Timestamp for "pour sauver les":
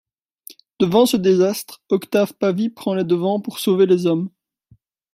3.39-4.07